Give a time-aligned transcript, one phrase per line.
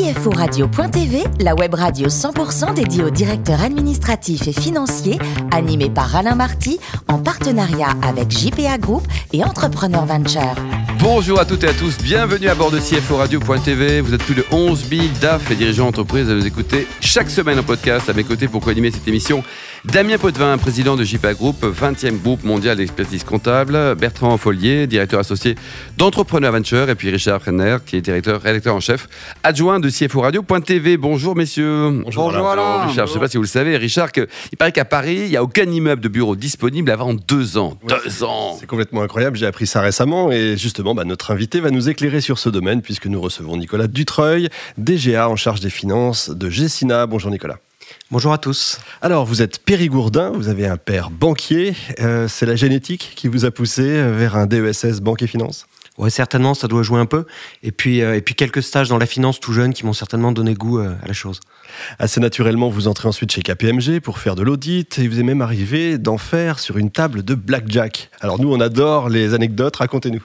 [0.00, 5.18] CFORadio.tv, la web radio 100% dédiée aux directeurs administratifs et financiers,
[5.52, 10.54] animée par Alain Marty, en partenariat avec JPA Group et Entrepreneur Venture.
[11.00, 14.00] Bonjour à toutes et à tous, bienvenue à bord de CFORadio.tv.
[14.00, 17.58] Vous êtes plus de 11 000 DAF et dirigeants d'entreprise à nous écouter chaque semaine
[17.58, 18.08] en podcast.
[18.08, 19.44] À mes côtés pour co-animer cette émission,
[19.86, 25.54] Damien Potvin, président de JPA Group, 20e groupe mondial d'expertise comptable, Bertrand Follier, directeur associé
[25.96, 29.08] d'Entrepreneur Venture, et puis Richard Renner, qui est directeur, rédacteur en chef,
[29.42, 30.98] adjoint de CFO Radio.tv.
[30.98, 32.02] Bonjour messieurs.
[32.04, 32.88] Bonjour, Alain.
[32.88, 35.22] Richard, je ne sais pas si vous le savez, Richard, que, il paraît qu'à Paris,
[35.24, 37.78] il n'y a aucun immeuble de bureau disponible avant deux ans.
[37.88, 38.58] deux ans.
[38.60, 42.20] C'est complètement incroyable, j'ai appris ça récemment et justement, bah, notre invité va nous éclairer
[42.20, 47.06] sur ce domaine puisque nous recevons Nicolas Dutreuil, DGA en charge des finances de Gessina.
[47.06, 47.56] Bonjour Nicolas.
[48.10, 48.80] Bonjour à tous.
[49.02, 51.74] Alors, vous êtes périgourdin, vous avez un père banquier.
[52.00, 55.66] Euh, c'est la génétique qui vous a poussé euh, vers un DESS Banque et Finance?
[56.00, 57.26] Ouais, certainement, ça doit jouer un peu.
[57.62, 60.32] Et puis, euh, et puis quelques stages dans la finance tout jeune qui m'ont certainement
[60.32, 61.40] donné goût euh, à la chose.
[61.98, 65.42] Assez naturellement, vous entrez ensuite chez KPMG pour faire de l'audit et vous est même
[65.42, 68.08] arrivé d'en faire sur une table de blackjack.
[68.20, 70.22] Alors nous, on adore les anecdotes, racontez-nous.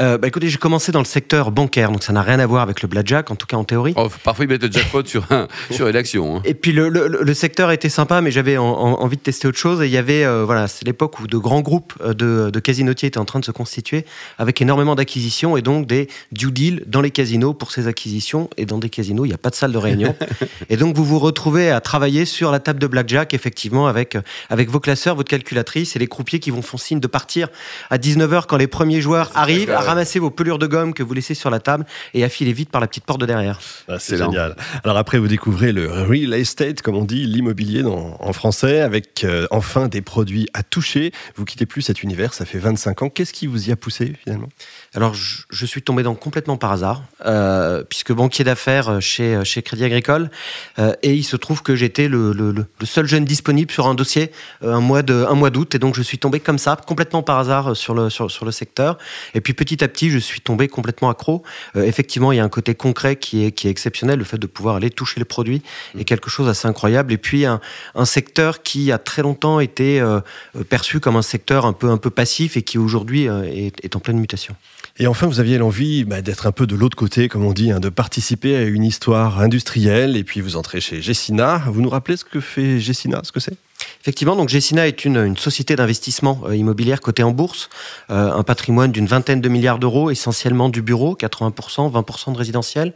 [0.00, 2.62] Euh, bah, écoutez, j'ai commencé dans le secteur bancaire, donc ça n'a rien à voir
[2.62, 3.94] avec le blackjack, en tout cas en théorie.
[3.96, 6.36] Oh, parfois, ils mettent le jackpot sur, un, sur une action.
[6.36, 6.42] hein.
[6.44, 9.46] Et puis le, le- le secteur était sympa, mais j'avais en- en- envie de tester
[9.48, 9.82] autre chose.
[9.82, 12.60] Et il y avait, euh, voilà, c'est l'époque où de grands groupes euh, de, de
[12.60, 14.04] casinotiers étaient en train de se constituer,
[14.38, 18.48] avec énormément d'acquisitions et donc des due deals dans les casinos pour ces acquisitions.
[18.56, 20.14] Et dans des casinos, il n'y a pas de salle de réunion.
[20.70, 24.16] et donc vous vous retrouvez à travailler sur la table de blackjack, effectivement, avec,
[24.50, 27.48] avec vos classeurs, votre calculatrice et les croupiers qui vont font signe de partir
[27.90, 31.34] à 19h quand les premiers joueurs arrivent, ramasser vos pelures de gomme que vous laissez
[31.34, 33.60] sur la table et à filer vite par la petite porte de derrière.
[33.88, 34.56] Ah, c'est génial.
[34.82, 39.46] Alors après, vous découvrez le real estate, comme on dit, l'immobilier en français, avec euh,
[39.50, 41.12] enfin des produits à toucher.
[41.36, 43.08] Vous quittez plus cet univers, ça fait 25 ans.
[43.10, 44.48] Qu'est-ce qui vous y a poussé finalement?
[44.94, 49.62] Alors, je, je suis tombé dans complètement par hasard, euh, puisque banquier d'affaires chez, chez
[49.62, 50.30] Crédit Agricole,
[50.78, 53.86] euh, et il se trouve que j'étais le, le- le- le seul jeune disponible sur
[53.86, 54.30] un dossier
[54.62, 57.22] euh, un mois de un mois d'août, et donc je suis tombé comme ça, complètement
[57.22, 58.98] par hasard euh, sur le sur, sur le secteur.
[59.34, 61.42] Et puis petit à petit, je suis tombé complètement accro.
[61.76, 64.38] Euh, effectivement, il y a un côté concret qui est qui est exceptionnel, le fait
[64.38, 65.62] de pouvoir aller toucher les produits
[65.98, 67.12] est quelque chose d'assez incroyable.
[67.12, 67.60] Et puis un,
[67.94, 70.20] un secteur qui a très longtemps été euh,
[70.68, 73.96] perçu comme un secteur un peu un peu passif et qui aujourd'hui euh, est- est
[73.96, 74.54] en pleine mutation.
[74.98, 77.72] Et enfin, vous aviez l'envie bah, d'être un peu de l'autre côté, comme on dit,
[77.72, 80.16] hein, de participer à une histoire industrielle.
[80.16, 81.62] Et puis vous entrez chez Gessina.
[81.66, 83.56] Vous nous rappelez ce que fait Gessina, ce que c'est?
[84.04, 87.70] Effectivement, donc Gessina est une, société d'investissement euh, immobilière cotée en bourse,
[88.10, 92.92] euh, un patrimoine d'une vingtaine de milliards d'euros, essentiellement du bureau, 80%, 20% de résidentiel,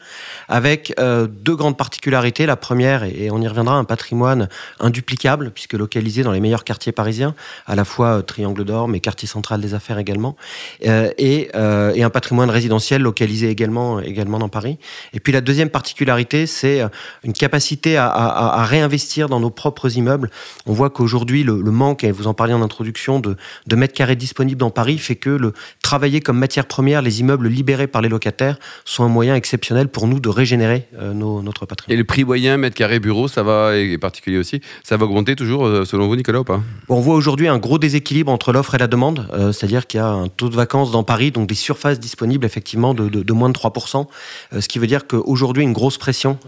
[0.49, 2.45] avec euh, deux grandes particularités.
[2.45, 4.51] La première, et on y reviendra, un patrimoine
[4.81, 7.35] induplicable, puisque localisé dans les meilleurs quartiers parisiens,
[7.67, 10.37] à la fois Triangle d'Or, mais quartier central des affaires également,
[10.83, 14.79] et, un patrimoine résidentiel localisé également, également dans Paris.
[15.15, 16.83] Et puis la deuxième particularité, c'est
[17.25, 20.31] une capacité à, réinvestir dans nos propres immeubles.
[20.79, 24.17] Voit qu'aujourd'hui, le, le manque, et vous en parliez en introduction, de, de mètres carrés
[24.17, 25.53] disponibles dans Paris fait que le
[25.83, 30.07] travailler comme matière première, les immeubles libérés par les locataires sont un moyen exceptionnel pour
[30.07, 31.99] nous de régénérer euh, nos- notre Et patrimoine.
[31.99, 35.67] le prix moyen, mètre carré bureau, ça va, et particulier aussi, ça va augmenter toujours,
[35.67, 36.61] euh, selon vous, Nicolas, ou pas?
[36.89, 40.03] On voit aujourd'hui un gros déséquilibre entre l'offre et la demande, euh, c'est-à-dire qu'il y
[40.03, 43.33] a un taux de vacances dans Paris, donc des surfaces disponibles effectivement de, de- de
[43.33, 44.07] moins de 3%,
[44.53, 46.39] euh, ce qui veut dire qu'aujourd'hui une grosse pression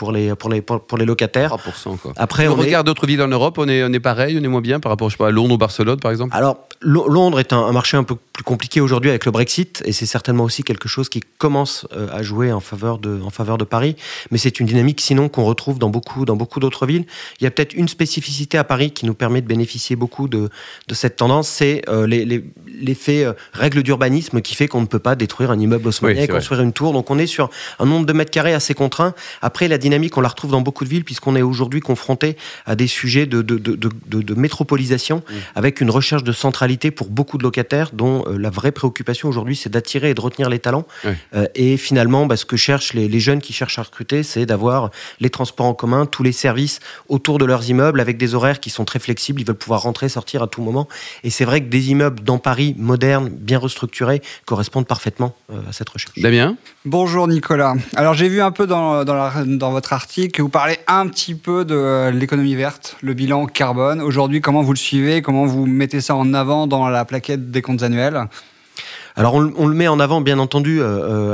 [0.00, 1.54] pour, les, pour, les, pour, les locataires.
[1.56, 2.14] 3%, quoi.
[2.16, 4.42] Après, on on est- regarde d'autres villes en Europe, on est, on est pareil, on
[4.42, 6.56] est moins bien par rapport je sais pas, à Londres ou Barcelone, par exemple Alors,
[6.80, 9.92] Lo- Londres est un, un marché un peu plus compliqué aujourd'hui avec le Brexit, et
[9.92, 13.58] c'est certainement aussi quelque chose qui commence euh, à jouer en faveur de, en faveur
[13.58, 13.94] de Paris.
[14.30, 17.04] Mais c'est une dynamique sinon qu'on retrouve dans beaucoup, dans beaucoup d'autres villes.
[17.38, 20.48] Il y a peut-être une spécificité à Paris qui nous permet de bénéficier beaucoup de,
[20.88, 22.42] de cette tendance, c'est euh, les- les-
[22.80, 26.10] l'effet euh, règle d'urbanisme qui fait qu'on ne peut pas détruire un immeuble Oui, c'est
[26.12, 26.28] et vrai.
[26.28, 26.94] construire une tour.
[26.94, 29.12] Donc on est sur un nombre de mètres carrés assez contraint.
[29.42, 32.36] Après, la dynamique, on la retrouve dans beaucoup de villes puisqu'on est aujourd'hui confronté
[32.66, 35.34] à des sujets de, de, de, de- de- de métropolisation Mmh.
[35.54, 39.56] avec une recherche de centralité pour beaucoup de locataires dont euh, la vraie préoccupation aujourd'hui,
[39.56, 40.86] c'est d'attirer et de retenir les talents.
[41.04, 41.12] Oui.
[41.34, 44.46] Euh, et finalement, bah, ce que cherchent les, les jeunes qui cherchent à recruter, c'est
[44.46, 48.60] d'avoir les transports en commun, tous les services autour de leurs immeubles avec des horaires
[48.60, 49.40] qui sont très flexibles.
[49.40, 50.88] Ils veulent pouvoir rentrer, sortir à tout moment.
[51.24, 55.72] Et c'est vrai que des immeubles dans Paris, modernes, bien restructurés, correspondent parfaitement euh, à
[55.72, 56.18] cette recherche.
[56.18, 56.56] Damien?
[56.84, 57.74] Bonjour Nicolas.
[57.96, 61.06] Alors j'ai vu un peu dans, dans, la- dans votre article que vous parlez un
[61.08, 64.00] petit peu de l'économie verte, le bilan carbone.
[64.00, 67.62] Aujourd'hui, comment vous le suivez Comment vous mettez ça en avant dans la plaquette des
[67.62, 68.24] comptes annuels?
[69.16, 70.84] Alors on, le- met en avant, bien entendu, euh,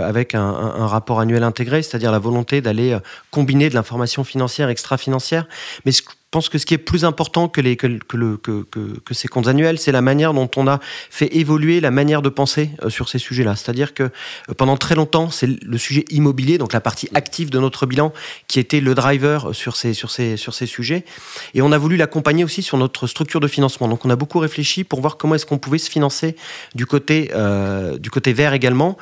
[0.00, 3.00] euh, avec un rapport annuel intégré, c'est-à-dire la volonté d'aller euh,
[3.30, 5.46] combiner de l'information financière, extra-financière.
[5.84, 6.02] Mais ce-
[6.36, 9.48] pense que ce qui est plus important que, les, que, le, que, que, ces comptes
[9.48, 13.08] annuels, c'est la manière dont on a fait évoluer la manière de penser euh, sur
[13.08, 13.56] ces sujets-là.
[13.56, 14.10] C'est-à-dire que euh,
[14.54, 18.12] pendant très longtemps, c'est le sujet immobilier, donc la partie active de notre bilan,
[18.48, 21.06] qui était le driver sur ces, sur ces, sur ces sujets.
[21.54, 23.88] Et on a voulu l'accompagner aussi sur notre structure de financement.
[23.88, 26.36] Donc on a beaucoup réfléchi pour voir comment est-ce qu'on pouvait se financer
[26.74, 28.98] du côté, euh, du côté vert également.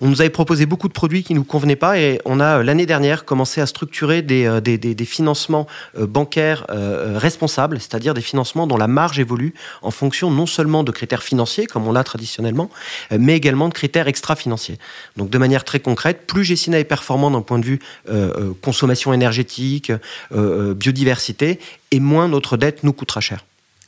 [0.00, 2.62] On nous avait proposé beaucoup de produits qui ne nous convenaient pas et on a
[2.62, 5.66] l'année dernière commencé à structurer des, euh, des, des, financements
[5.98, 10.82] euh, bancaires euh, responsables, c'est-à-dire des financements dont la marge évolue en fonction non seulement
[10.82, 12.68] de critères financiers, comme on l'a traditionnellement,
[13.12, 14.78] euh, mais également de critères extra-financiers.
[15.16, 17.78] Donc de manière très concrète, plus Gessina est performant d'un point de vue
[18.08, 19.92] euh, consommation énergétique,
[20.32, 21.60] biodiversité,
[21.90, 23.44] et moins notre dette nous coûtera cher.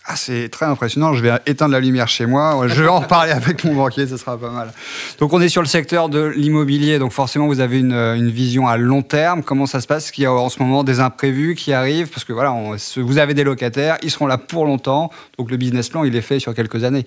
[0.09, 1.15] Ah, c'est très impressionnant.
[1.15, 2.69] Je vais éteindre la lumière chez moi.
[2.69, 4.73] Je vais en reparler avec mon banquier, ce sera pas mal.
[5.19, 7.01] Donc, on est sur le secteur de l'immobilier.
[7.01, 9.43] Donc, forcément, vous avez une, une, vision à long terme.
[9.43, 10.05] Comment ça se passe?
[10.05, 12.09] Est-ce qu'il y a en ce moment des imprévus qui arrivent?
[12.09, 15.11] Parce que voilà, on, vous avez des locataires, ils seront là pour longtemps.
[15.39, 17.05] Donc, le business plan, il est fait sur quelques années.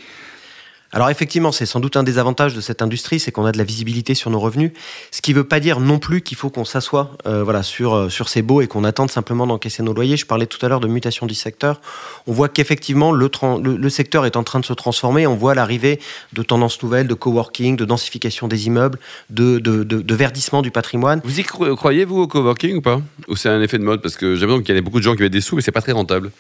[0.92, 3.60] Alors effectivement, c'est sans doute un des avantages de cette industrie, c'est qu'on a de
[3.60, 4.72] la visibilité sur nos revenus,
[5.12, 7.94] ce qui ne veut pas dire non plus qu'il faut qu'on s'assoie euh, voilà, sur,
[7.94, 10.18] euh, sur ces baux et qu'on attende simplement d'encaisser nos loyers.
[10.18, 11.80] Je parlais tout à l'heure de mutation du secteur.
[12.26, 13.30] On voit qu'effectivement, le,
[13.62, 15.28] le, le, secteur est en train de se transformer.
[15.28, 16.00] On voit l'arrivée
[16.34, 18.98] de tendances nouvelles, de coworking, de densification des immeubles,
[19.30, 21.22] de, de, de, de verdissement du patrimoine.
[21.24, 23.00] Vous y croyez, vous, au coworking ou pas?
[23.28, 24.02] Ou c'est un effet de mode?
[24.02, 25.62] Parce que j'ai l'impression qu'il y a beaucoup de gens qui mettent des sous, mais
[25.62, 26.32] c'est pas très rentable.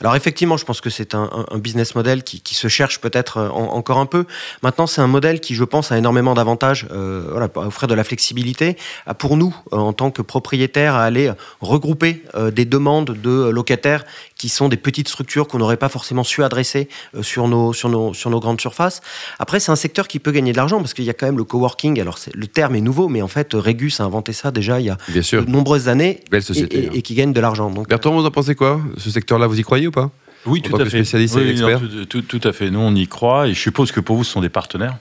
[0.00, 3.38] Alors effectivement, je pense que c'est un, un, business model qui, qui se cherche peut-être
[3.38, 4.24] en, encore un peu.
[4.62, 7.94] Maintenant, c'est un modèle qui, je pense, a énormément d'avantages, euh, voilà, à offrir de
[7.94, 11.30] la flexibilité, à, pour nous, euh, en tant que propriétaires, à aller
[11.60, 14.04] regrouper euh, des demandes de locataires
[14.36, 17.88] qui sont des petites structures qu'on n'aurait pas forcément su adresser euh, sur, nos, sur,
[17.90, 19.02] nos, sur nos grandes surfaces.
[19.38, 21.38] Après, c'est un secteur qui peut gagner de l'argent parce qu'il y a quand même
[21.38, 22.00] le coworking.
[22.00, 24.90] Alors, le terme est nouveau, mais en fait, Régus a inventé ça déjà il y
[24.90, 26.92] a de nombreuses années Belle société, et, et, hein.
[26.94, 27.70] et, qui gagne de l'argent.
[27.88, 28.80] Bertrand, vous en pensez quoi?
[28.96, 30.10] Ce secteur-là, vous y croyez ou pas?
[30.46, 31.00] Oui, tout à, fait.
[31.00, 32.70] Oui, non, tout, tout, tout, à fait.
[32.70, 34.96] Nous, on y croit et je suppose que pour vous, ce sont des partenaires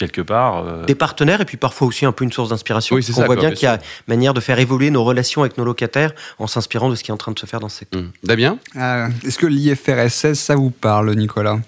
[0.00, 0.64] quelque part.
[0.66, 0.84] Euh...
[0.86, 2.96] Des partenaires et puis parfois aussi un peu une source d'inspiration.
[2.96, 3.78] Oui, on voit bien qu'il y a
[4.08, 7.14] manière de faire évoluer nos relations avec nos locataires en s'inspirant de ce qui est
[7.14, 8.00] en train de se faire dans ce secteur.
[8.00, 8.10] Mmh.
[8.24, 8.58] Damien?
[8.76, 11.58] Euh, Est-ce que l'IFRS 16, ça vous parle, Nicolas?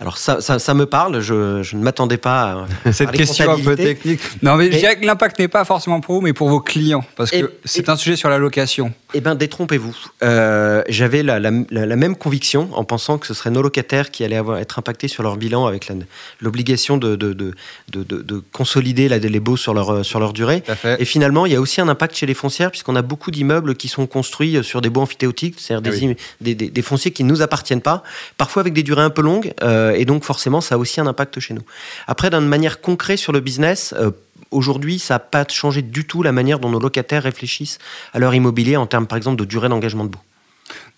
[0.00, 3.60] Alors ça, ça, ça, me parle, je, je ne m'attendais pas à cette question un
[3.60, 4.20] peu technique.
[4.42, 4.72] Non mais, mais...
[4.72, 7.52] je dirais que l'impact n'est pas forcément pour vous, mais pour vos clients, parce que
[7.64, 8.92] c'est un sujet sur la location.
[9.14, 9.96] Eh bien, détrompez-vous.
[10.22, 14.10] Euh, J'avais la, la, la, la, même conviction en pensant que ce seraient nos locataires
[14.10, 15.90] qui allaient avoir, être impactés sur leur bilan avec
[16.40, 17.52] l'obligation de, de, de,
[17.92, 20.62] de, de consolider la, les baux sur leur, sur leur durée.
[20.98, 23.74] Et finalement, il y a aussi un impact chez les foncières, puisqu'on a beaucoup d'immeubles
[23.74, 26.16] qui sont construits sur des baux amphithéotiques, c'est-à-dire ah des, oui.
[26.40, 28.02] des, des, des, fonciers qui ne nous appartiennent pas,
[28.38, 29.52] parfois avec des durées un peu longues.
[29.62, 31.62] Euh, et donc forcément, ça a aussi un impact chez nous.
[32.06, 34.10] Après, d'une manière concrète sur le business, euh,
[34.50, 37.78] aujourd'hui, ça n'a pas changé du tout la manière dont nos locataires réfléchissent
[38.12, 40.20] à leur immobilier en termes, par exemple, de durée d'engagement de baux.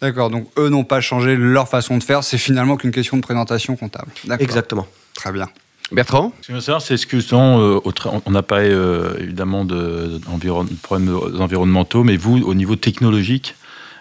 [0.00, 3.22] D'accord, donc eux n'ont pas changé leur façon de faire, c'est finalement qu'une question de
[3.22, 4.10] présentation comptable.
[4.38, 4.86] Exactement.
[5.14, 5.48] Très bien.
[5.92, 6.32] Bertrand?
[6.40, 7.80] Ce que je veux savoir, c'est ce que euh,
[8.26, 13.54] on n'a pas euh, évidemment de, de problèmes environnementaux, mais vous, au niveau technologique,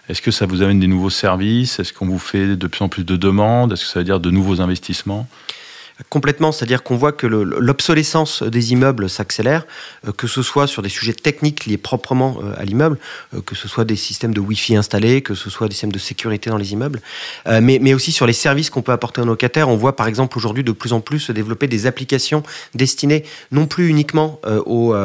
[0.09, 1.79] est-ce que ça vous amène des nouveaux services?
[1.79, 3.73] Est-ce qu'on vous fait de plus en plus de demandes?
[3.73, 5.27] Est-ce que ça veut dire de nouveaux investissements?
[6.09, 9.65] Complètement, c'est-à-dire qu'on voit que l'obsolescence des immeubles s'accélère,
[10.07, 12.97] euh, que ce soit sur des sujets techniques liés proprement euh, à l'immeuble,
[13.33, 15.99] euh, que ce soit des systèmes de Wi-Fi installés, que ce soit des systèmes de
[15.99, 17.01] sécurité dans les immeubles,
[17.61, 19.69] mais, aussi sur les services qu'on peut apporter aux locataires.
[19.69, 23.67] On voit par exemple aujourd'hui de plus en plus se développer des applications destinées non
[23.67, 24.95] plus uniquement aux,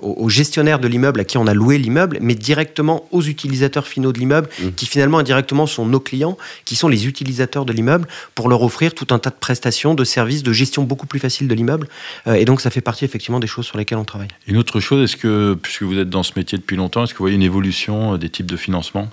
[0.00, 4.12] aux, gestionnaires de l'immeuble à qui on a loué l'immeuble, mais directement aux utilisateurs finaux
[4.12, 4.68] de l'immeuble, mmh.
[4.76, 8.94] qui finalement indirectement sont nos clients, qui sont les utilisateurs de l'immeuble, pour leur offrir
[8.94, 11.88] tout un tas de prestations, de services de gestion beaucoup plus facile de l'immeuble.
[12.26, 14.28] Euh, et donc, ça fait partie effectivement des choses sur lesquelles on travaille.
[14.46, 17.18] Une autre chose, est-ce que, puisque vous êtes dans ce métier depuis longtemps, est-ce que
[17.18, 19.08] vous voyez une évolution des types de financement?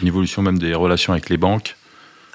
[0.00, 1.76] Une évolution même des relations avec les banques?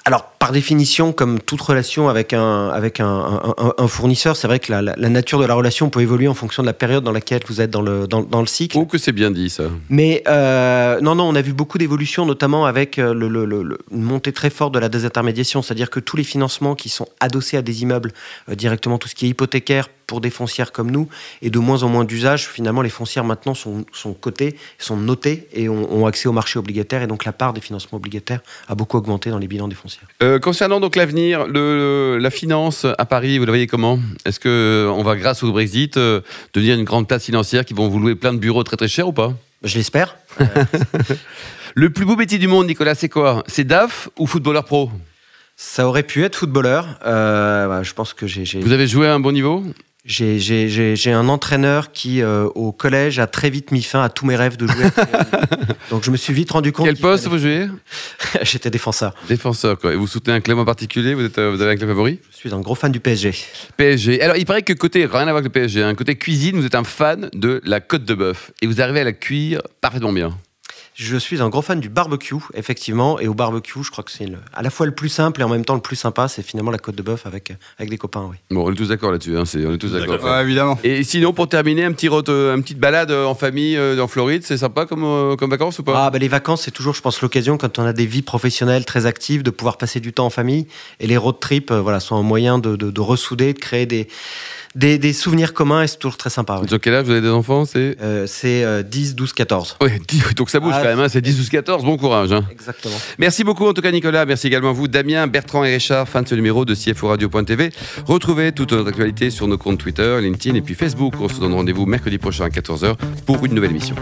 [0.08, 4.58] Alors, par définition, comme toute relation avec un, avec un, un, un fournisseur, c'est vrai
[4.58, 7.42] que la, nature de la relation peut évoluer en fonction de la période dans laquelle
[7.46, 8.78] vous êtes dans le, dans, dans le cycle.
[8.78, 9.64] Oh, que c'est bien dit, ça.
[9.90, 14.00] Mais euh, non, non, on a vu beaucoup d'évolutions, notamment avec le, le, le, une
[14.00, 17.62] montée très forte de la désintermédiation, c'est-à-dire que tous les financements qui sont adossés à
[17.62, 18.12] des immeubles,
[18.48, 21.08] euh, directement tout ce qui est hypothécaire, pour des foncières comme nous
[21.42, 22.48] et de moins en moins d'usage.
[22.48, 26.58] Finalement, les foncières maintenant sont, sont cotées, sont notées et ont, ont, accès au marché
[26.58, 29.76] obligataire et donc la part des financements obligataires a beaucoup augmenté dans les bilans des
[29.76, 30.08] foncières.
[30.22, 34.00] Euh, concernant donc l'avenir, la finance à Paris, vous la voyez comment?
[34.24, 36.22] Est-ce que on va, grâce au Brexit, euh,
[36.54, 39.08] devenir une grande place financière qui vont vous louer plein de bureaux très très chers
[39.08, 39.34] ou pas?
[39.62, 40.16] Je l'espère.
[41.74, 43.44] le plus beau métier du monde, Nicolas, c'est quoi?
[43.46, 44.90] C'est DAF ou footballeur pro?
[45.56, 46.86] Ça aurait pu être footballeur.
[47.04, 48.44] Euh, je pense que j'ai.
[48.60, 49.64] Vous avez joué à un bon niveau?
[50.08, 54.36] J'ai- un entraîneur qui, euh, au collège, a très vite mis fin à tous mes
[54.36, 54.84] rêves de jouer.
[55.90, 56.86] Donc je me suis vite rendu compte.
[56.86, 57.68] Quel poste fallait- vous jouez?
[58.42, 59.14] J'étais défenseur.
[59.28, 59.92] Défenseur, quoi.
[59.92, 61.12] Et vous soutenez un club en particulier?
[61.14, 62.18] Vous, êtes, euh, vous avez un club favori?
[62.32, 63.34] Je suis un gros fan du PSG.
[63.76, 64.22] PSG.
[64.22, 66.64] Alors, il paraît que côté, rien à voir avec le PSG, hein, côté cuisine, vous
[66.66, 68.50] êtes un fan de la côte de bœuf.
[68.62, 70.36] Et vous arrivez à la cuire parfaitement bien.
[71.00, 73.20] Je suis un gros fan du barbecue, effectivement.
[73.20, 75.44] Et au barbecue, je crois que c'est le- à la fois le plus simple et
[75.44, 76.26] en même temps le plus sympa.
[76.26, 78.36] C'est finalement la côte de bœuf avec, avec des copains, oui.
[78.50, 79.36] Bon, on est tous d'accord là-dessus.
[79.38, 80.20] Hein, c'est- on est tous d'accord.
[80.24, 80.76] Ouais, évidemment.
[80.82, 84.02] Et sinon, pour terminer, un petit road, euh, une petite balade euh, en famille euh,
[84.02, 86.06] en Floride, c'est sympa comme, euh, comme vacances ou pas?
[86.06, 88.84] Ah, bah, les vacances, c'est toujours, je pense, l'occasion, quand on a des vies professionnelles
[88.84, 90.66] très actives, de pouvoir passer du temps en famille.
[90.98, 93.86] Et les road trips, euh, voilà, sont un moyen de, de- de ressouder, de créer
[93.86, 94.08] des,
[94.78, 95.82] des, des souvenirs communs.
[95.82, 96.58] Et c'est toujours très sympa.
[96.62, 96.68] oui.
[96.68, 99.76] Sur quel âge vous avez des enfants C'est Euh, c'est euh, 10, 12, 14.
[99.82, 102.32] Ouais, 10, donc ça bouge Ah, quand même, hein, c'est 10 ou 14, bon courage.
[102.32, 102.44] hein.
[102.50, 102.94] Exactement.
[103.18, 106.22] Merci beaucoup en tout cas Nicolas, merci également à vous Damien, Bertrand et Richard, fin
[106.22, 107.70] de ce numéro de CFO Radio.tv.
[108.06, 111.14] Retrouvez toute notre actualité sur nos comptes Twitter, LinkedIn et puis Facebook.
[111.20, 112.94] On se donne rendez-vous mercredi prochain à 14h
[113.26, 113.96] pour une nouvelle émission.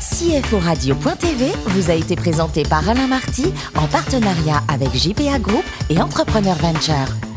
[0.00, 5.98] CFO Radio.tv vous a été présenté par Alain Marty en partenariat avec JPA Group et
[6.00, 7.33] Entrepreneur Venture.